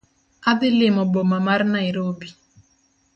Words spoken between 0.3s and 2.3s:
Adhi limo boma mar Nairobi